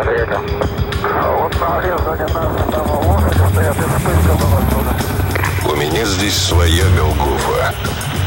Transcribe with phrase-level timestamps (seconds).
[5.74, 7.74] меня здесь своя Голгофа,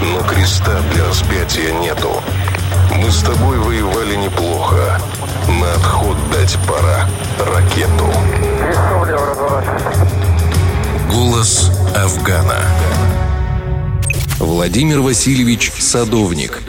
[0.01, 2.21] но креста для распятия нету.
[2.97, 4.99] Мы с тобой воевали неплохо.
[5.47, 7.07] На отход дать пора
[7.39, 8.11] ракету.
[11.09, 12.65] Голос Афгана.
[14.39, 16.61] Владимир Васильевич Садовник.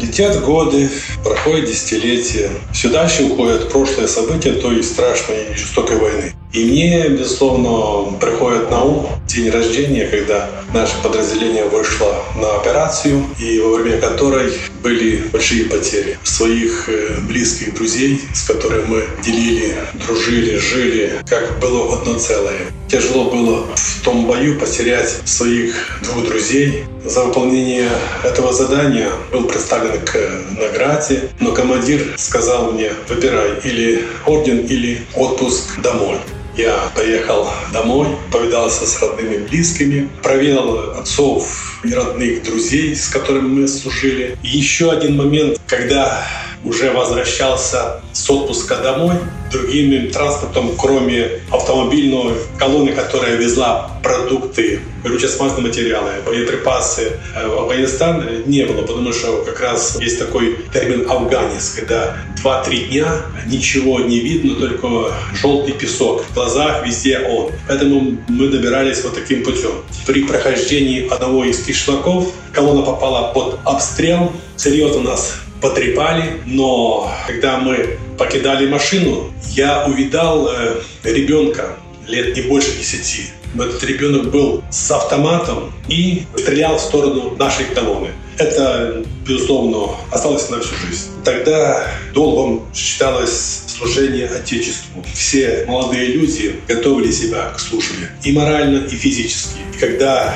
[0.00, 0.90] Летят годы,
[1.24, 2.50] проходят десятилетия.
[2.72, 6.32] Все дальше уходят прошлые события той страшной и жестокой войны.
[6.52, 13.60] И мне, безусловно, приходит на ум день рождения, когда наше подразделение вышло на операцию, и
[13.60, 14.50] во время которой
[14.82, 21.98] были большие потери своих э, близких друзей, с которыми мы делили, дружили, жили, как было
[21.98, 22.60] одно целое.
[22.88, 26.84] Тяжело было в том бою потерять своих двух друзей.
[27.04, 27.90] За выполнение
[28.24, 30.16] этого задания был представлен к
[30.58, 36.16] награде, но командир сказал мне, выбирай или орден, или отпуск домой.
[36.56, 43.60] Я поехал домой, повидался с родными и близкими, проведал отцов и родных друзей, с которыми
[43.60, 44.38] мы служили.
[44.42, 46.26] И еще один момент, когда
[46.64, 49.14] уже возвращался с отпуска домой
[49.52, 58.64] другим транспортом, кроме автомобильной колонны, которая везла продукты, горюче-смазочные материалы, боеприпасы э, в Афганистан не
[58.64, 63.06] было, потому что как раз есть такой термин «афганец», когда 2-3 дня
[63.46, 66.24] ничего не видно, только желтый песок.
[66.24, 67.50] В глазах везде он.
[67.68, 69.72] Поэтому мы добирались вот таким путем.
[70.06, 74.32] При прохождении одного из кишлаков колонна попала под обстрел.
[74.56, 81.76] Серьезно нас потрепали, но когда мы покидали машину, я увидал э, ребенка
[82.06, 83.30] лет не больше десяти.
[83.54, 88.10] Этот ребенок был с автоматом и стрелял в сторону нашей колонны.
[88.38, 91.08] Это, безусловно, осталось на всю жизнь.
[91.24, 95.02] Тогда долгом считалось служение Отечеству.
[95.14, 99.58] Все молодые люди готовили себя к службе и морально, и физически.
[99.74, 100.34] И когда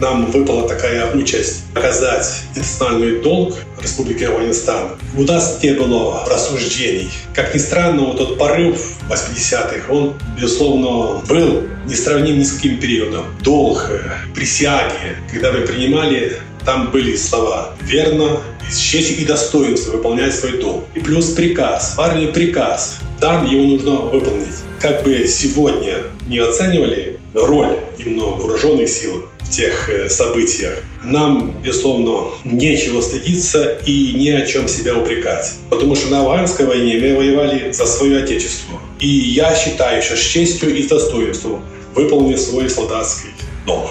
[0.00, 2.26] нам выпала такая участь оказать
[2.56, 4.96] национальный долг Республики Афганистан.
[5.16, 7.10] У нас не было рассуждений.
[7.34, 13.26] Как ни странно, вот тот порыв 80-х, он, безусловно, был несравним ни с каким периодом.
[13.42, 14.00] Долг, э,
[14.34, 20.84] присяги, когда мы принимали там были слова «верно», «с честью и достоинством выполнять свой долг».
[20.94, 23.00] И плюс приказ, армии приказ.
[23.20, 24.54] Там его нужно выполнить.
[24.80, 33.00] Как бы сегодня не оценивали роль именно вооруженных сил, тех э, событиях, нам, безусловно, нечего
[33.00, 35.54] стыдиться и ни о чем себя упрекать.
[35.70, 38.80] Потому что на Афганской войне мы воевали за свое отечество.
[39.00, 41.64] И я считаю, что с честью и достоинством
[41.94, 43.30] выполнил свой солдатский
[43.66, 43.90] долг.